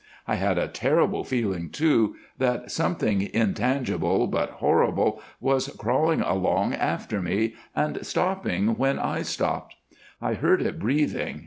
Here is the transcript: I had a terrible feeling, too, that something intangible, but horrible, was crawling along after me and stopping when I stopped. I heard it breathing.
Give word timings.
I 0.27 0.33
had 0.33 0.57
a 0.57 0.67
terrible 0.67 1.23
feeling, 1.23 1.69
too, 1.69 2.15
that 2.39 2.71
something 2.71 3.21
intangible, 3.35 4.25
but 4.25 4.49
horrible, 4.49 5.21
was 5.39 5.67
crawling 5.77 6.21
along 6.21 6.73
after 6.73 7.21
me 7.21 7.53
and 7.75 8.03
stopping 8.03 8.69
when 8.79 8.97
I 8.97 9.21
stopped. 9.21 9.75
I 10.19 10.33
heard 10.33 10.63
it 10.63 10.79
breathing. 10.79 11.39